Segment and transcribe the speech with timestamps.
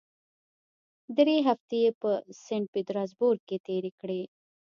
[1.17, 2.11] درې هفتې یې په
[2.43, 4.21] سینټ پیټرزبورګ کې تېرې کړې.